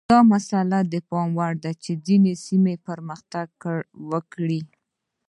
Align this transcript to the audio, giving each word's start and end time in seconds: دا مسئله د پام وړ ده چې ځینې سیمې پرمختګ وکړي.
دا 0.13 0.19
مسئله 0.33 0.79
د 0.91 0.93
پام 1.09 1.29
وړ 1.39 1.53
ده 1.63 1.71
چې 1.83 1.91
ځینې 2.05 2.33
سیمې 2.45 2.75
پرمختګ 2.87 3.47
وکړي. 4.11 4.61